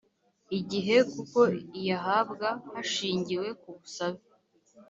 [0.59, 1.39] igihe kuko
[1.79, 4.21] iyahabwa hashingiwe ku busabe